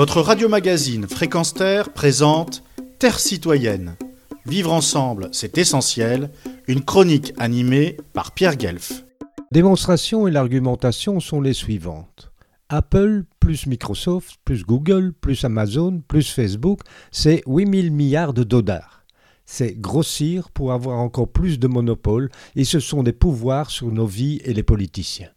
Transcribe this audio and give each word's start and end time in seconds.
Votre 0.00 0.22
radio-magazine 0.22 1.06
Fréquence 1.06 1.52
Terre 1.52 1.92
présente 1.92 2.62
Terre 2.98 3.20
citoyenne. 3.20 3.98
Vivre 4.46 4.72
ensemble, 4.72 5.28
c'est 5.30 5.58
essentiel. 5.58 6.30
Une 6.66 6.82
chronique 6.82 7.34
animée 7.36 7.98
par 8.14 8.32
Pierre 8.32 8.56
Guelf. 8.56 9.04
Démonstration 9.52 10.26
et 10.26 10.30
l'argumentation 10.30 11.20
sont 11.20 11.42
les 11.42 11.52
suivantes. 11.52 12.32
Apple 12.70 13.24
plus 13.40 13.66
Microsoft 13.66 14.36
plus 14.42 14.64
Google 14.64 15.12
plus 15.12 15.44
Amazon 15.44 16.00
plus 16.08 16.30
Facebook, 16.30 16.80
c'est 17.10 17.42
8000 17.46 17.92
milliards 17.92 18.32
de 18.32 18.42
dollars. 18.42 19.04
C'est 19.44 19.78
grossir 19.78 20.50
pour 20.50 20.72
avoir 20.72 20.98
encore 20.98 21.28
plus 21.28 21.58
de 21.58 21.68
monopole 21.68 22.30
et 22.56 22.64
ce 22.64 22.80
sont 22.80 23.02
des 23.02 23.12
pouvoirs 23.12 23.68
sur 23.68 23.92
nos 23.92 24.06
vies 24.06 24.40
et 24.46 24.54
les 24.54 24.62
politiciens. 24.62 25.28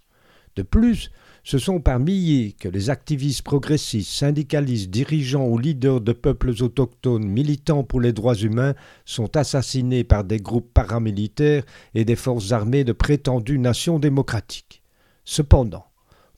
De 0.55 0.61
plus, 0.61 1.11
ce 1.43 1.57
sont 1.57 1.81
par 1.81 1.99
milliers 1.99 2.53
que 2.53 2.70
les 2.70 2.89
activistes 2.89 3.41
progressistes, 3.41 4.11
syndicalistes, 4.11 4.89
dirigeants 4.89 5.45
ou 5.45 5.57
leaders 5.57 5.99
de 5.99 6.13
peuples 6.13 6.53
autochtones 6.61 7.27
militants 7.27 7.83
pour 7.83 7.99
les 7.99 8.13
droits 8.13 8.35
humains 8.35 8.75
sont 9.03 9.35
assassinés 9.35 10.05
par 10.05 10.23
des 10.23 10.39
groupes 10.39 10.73
paramilitaires 10.73 11.66
et 11.95 12.05
des 12.05 12.16
forces 12.16 12.53
armées 12.53 12.85
de 12.85 12.93
prétendues 12.93 13.59
nations 13.59 13.99
démocratiques. 13.99 14.83
Cependant, 15.25 15.85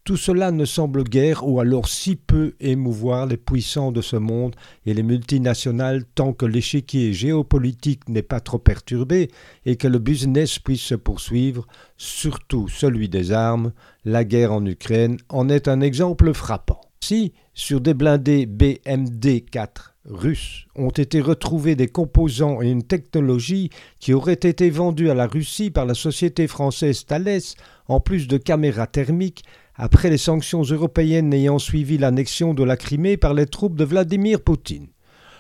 tout 0.06 0.18
cela 0.18 0.52
ne 0.52 0.66
semble 0.66 1.04
guère 1.04 1.48
ou 1.48 1.60
alors 1.60 1.88
si 1.88 2.16
peu 2.16 2.54
émouvoir 2.60 3.26
les 3.26 3.38
puissants 3.38 3.92
de 3.92 4.02
ce 4.02 4.16
monde 4.16 4.56
et 4.86 4.94
les 4.94 5.02
multinationales 5.02 6.06
tant 6.14 6.32
que 6.32 6.46
l'échiquier 6.46 7.12
géopolitique 7.12 8.08
n'est 8.08 8.22
pas 8.22 8.40
trop 8.40 8.60
perturbé 8.60 9.32
et 9.66 9.78
que 9.78 9.88
le 9.88 9.98
business 9.98 10.60
puisse 10.60 10.84
se 10.84 10.96
poursuivre, 10.96 11.66
surtout 11.98 12.68
celui 12.68 13.10
des 13.10 13.32
armes, 13.32 13.74
la 14.06 14.24
guerre 14.24 14.54
en 14.54 14.64
Ukraine 14.64 15.18
en 15.28 15.50
est 15.50 15.68
un 15.68 15.82
exemple 15.82 16.34
frappant. 16.34 16.82
Si, 17.02 17.34
sur 17.56 17.82
des 17.82 17.96
blindés 17.96 18.46
BMD-4 18.46 19.95
russes 20.10 20.68
ont 20.76 20.90
été 20.90 21.22
retrouvés 21.22 21.76
des 21.76 21.88
composants 21.88 22.62
et 22.62 22.70
une 22.70 22.84
technologie 22.84 23.70
qui 24.00 24.14
auraient 24.14 24.34
été 24.34 24.70
vendus 24.70 25.10
à 25.10 25.14
la 25.14 25.28
Russie 25.28 25.72
par 25.72 25.86
la 25.86 25.94
société 25.94 26.48
française 26.48 27.06
Thales, 27.06 27.42
en 27.88 28.00
plus 28.00 28.28
de 28.28 28.38
caméras 28.38 28.88
thermiques, 28.88 29.44
après 29.76 30.10
les 30.10 30.18
sanctions 30.18 30.62
européennes 30.62 31.34
ayant 31.34 31.60
suivi 31.60 31.98
l'annexion 31.98 32.54
de 32.54 32.64
la 32.64 32.78
Crimée 32.78 33.18
par 33.18 33.34
les 33.34 33.46
troupes 33.46 33.76
de 33.76 33.84
Vladimir 33.84 34.42
Poutine. 34.42 34.88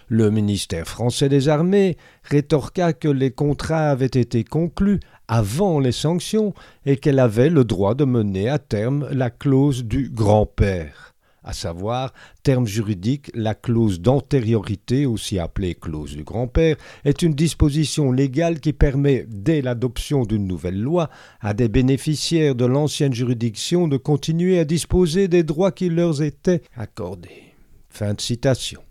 Le 0.07 0.29
ministère 0.29 0.87
français 0.87 1.29
des 1.29 1.49
armées 1.49 1.97
rétorqua 2.23 2.93
que 2.93 3.07
les 3.07 3.31
contrats 3.31 3.89
avaient 3.89 4.05
été 4.05 4.43
conclus 4.43 4.99
avant 5.27 5.79
les 5.79 5.91
sanctions 5.91 6.53
et 6.85 6.97
qu'elle 6.97 7.19
avait 7.19 7.49
le 7.49 7.63
droit 7.63 7.95
de 7.95 8.05
mener 8.05 8.49
à 8.49 8.59
terme 8.59 9.07
la 9.11 9.31
clause 9.31 9.83
du 9.83 10.09
grand-père 10.09 11.14
à 11.45 11.53
savoir, 11.53 12.11
terme 12.41 12.65
juridique, 12.65 13.31
la 13.35 13.53
clause 13.53 14.01
d'antériorité, 14.01 15.05
aussi 15.05 15.37
appelée 15.37 15.75
clause 15.75 16.15
du 16.15 16.23
grand-père, 16.23 16.75
est 17.05 17.21
une 17.21 17.35
disposition 17.35 18.11
légale 18.11 18.59
qui 18.59 18.73
permet, 18.73 19.25
dès 19.29 19.61
l'adoption 19.61 20.23
d'une 20.23 20.47
nouvelle 20.47 20.81
loi, 20.81 21.09
à 21.39 21.53
des 21.53 21.69
bénéficiaires 21.69 22.55
de 22.55 22.65
l'ancienne 22.65 23.13
juridiction 23.13 23.87
de 23.87 23.97
continuer 23.97 24.57
à 24.57 24.65
disposer 24.65 25.27
des 25.27 25.43
droits 25.43 25.71
qui 25.71 25.89
leur 25.89 26.23
étaient 26.23 26.63
accordés. 26.75 27.53
Fin 27.89 28.15
de 28.15 28.21
citation. 28.21 28.81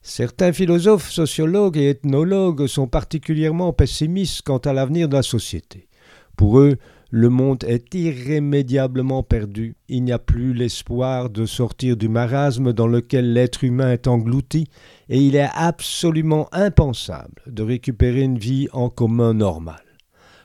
Certains 0.00 0.52
philosophes, 0.52 1.10
sociologues 1.10 1.76
et 1.76 1.90
ethnologues 1.90 2.66
sont 2.66 2.86
particulièrement 2.86 3.72
pessimistes 3.72 4.42
quant 4.42 4.58
à 4.58 4.72
l'avenir 4.72 5.08
de 5.08 5.16
la 5.16 5.22
société. 5.22 5.86
Pour 6.36 6.58
eux, 6.58 6.78
le 7.16 7.28
monde 7.28 7.62
est 7.68 7.94
irrémédiablement 7.94 9.22
perdu. 9.22 9.76
Il 9.88 10.02
n'y 10.02 10.10
a 10.10 10.18
plus 10.18 10.52
l'espoir 10.52 11.30
de 11.30 11.46
sortir 11.46 11.96
du 11.96 12.08
marasme 12.08 12.72
dans 12.72 12.88
lequel 12.88 13.32
l'être 13.32 13.62
humain 13.62 13.92
est 13.92 14.08
englouti, 14.08 14.66
et 15.08 15.20
il 15.20 15.36
est 15.36 15.48
absolument 15.54 16.48
impensable 16.50 17.40
de 17.46 17.62
récupérer 17.62 18.22
une 18.22 18.36
vie 18.36 18.66
en 18.72 18.88
commun 18.88 19.32
normale. 19.32 19.76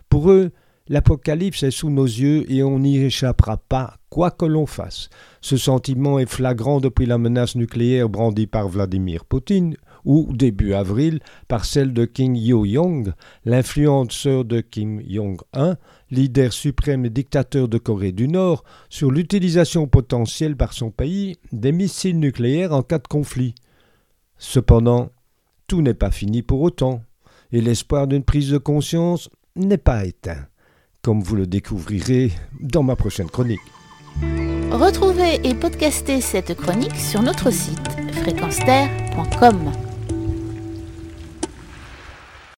Pour 0.10 0.30
eux, 0.30 0.52
l'apocalypse 0.90 1.64
est 1.64 1.72
sous 1.72 1.90
nos 1.90 2.06
yeux 2.06 2.52
et 2.52 2.64
on 2.64 2.80
n'y 2.80 2.98
échappera 2.98 3.58
pas, 3.58 3.98
quoi 4.10 4.32
que 4.32 4.46
l'on 4.46 4.66
fasse. 4.66 5.10
Ce 5.40 5.56
sentiment 5.56 6.20
est 6.20 6.30
flagrant 6.30 6.82
depuis 6.82 7.06
la 7.06 7.18
menace 7.18 7.56
nucléaire 7.56 8.10
brandie 8.10 8.48
par 8.48 8.68
Vladimir 8.68 9.24
Poutine, 9.24 9.76
ou 10.06 10.32
début 10.34 10.74
avril 10.74 11.20
par 11.48 11.66
celle 11.66 11.94
de 11.94 12.06
Kim 12.06 12.36
Yo-jong, 12.36 13.14
l'influenceur 13.46 14.46
de 14.46 14.62
Kim 14.62 15.02
Jong-un, 15.08 15.78
leader 16.10 16.54
suprême 16.54 17.06
et 17.06 17.10
dictateur 17.10 17.68
de 17.68 17.78
Corée 17.78 18.12
du 18.12 18.28
Nord, 18.28 18.64
sur 18.90 19.12
l'utilisation 19.12 19.88
potentielle 19.88 20.56
par 20.56 20.74
son 20.74 20.90
pays 20.90 21.38
des 21.52 21.72
missiles 21.72 22.20
nucléaires 22.20 22.74
en 22.74 22.82
cas 22.82 23.00
de 23.00 23.08
conflit. 23.08 23.56
Cependant, 24.38 25.10
tout 25.68 25.82
n'est 25.82 25.94
pas 25.94 26.12
fini 26.12 26.42
pour 26.42 26.62
autant, 26.62 27.04
et 27.52 27.62
l'espoir 27.62 28.08
d'une 28.08 28.24
prise 28.24 28.50
de 28.52 28.58
conscience 28.58 29.30
n'est 29.56 29.78
pas 29.78 30.06
éteint, 30.06 30.48
comme 31.02 31.22
vous 31.22 31.36
le 31.36 31.48
découvrirez 31.48 32.32
dans 32.60 32.84
ma 32.84 32.96
prochaine 32.96 33.30
chronique. 33.30 33.60
Retrouvez 34.72 35.40
et 35.44 35.56
podcastez 35.56 36.22
cette 36.22 36.56
chronique 36.56 36.96
sur 36.96 37.22
notre 37.22 37.52
site 37.52 37.80
fréquence 38.14 38.60